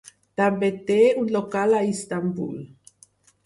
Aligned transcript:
També 0.39 0.69
té 0.87 0.97
un 1.25 1.29
local 1.37 1.77
a 1.83 1.85
Istanbul. 1.93 2.61